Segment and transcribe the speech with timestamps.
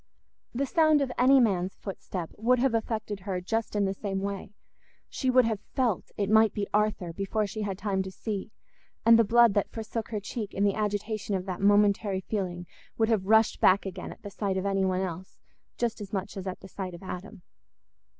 [0.51, 5.29] The sound of any man's footstep would have affected her just in the same way—she
[5.29, 8.49] would have felt it might be Arthur before she had time to see,
[9.05, 12.65] and the blood that forsook her cheek in the agitation of that momentary feeling
[12.97, 15.39] would have rushed back again at the sight of any one else
[15.77, 17.43] just as much as at the sight of Adam.